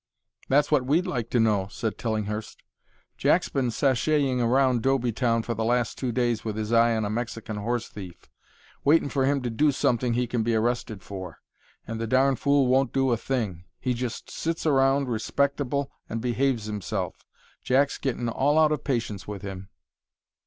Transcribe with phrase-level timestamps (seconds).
[0.49, 2.63] "That's what we'd like to know," said Tillinghurst.
[3.19, 7.05] "Jack's been sashaying around Doby Town for the last two days with his eye on
[7.05, 8.27] a Mexican horse thief,
[8.83, 11.37] waitin' for him to do something he can be arrested for;
[11.85, 13.65] and the darn' fool won't do a thing!
[13.79, 17.23] He just sits around respectable and behaves himself.
[17.63, 19.69] Jack's gettin' all out of patience with him."